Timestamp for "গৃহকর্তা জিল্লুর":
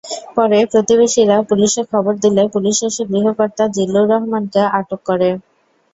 3.11-4.07